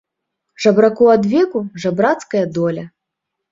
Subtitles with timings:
[0.65, 2.89] Жабраку адвеку жабрацкая доля.